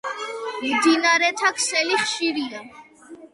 [0.63, 2.63] მდინარეთა ქსელი ხშირია.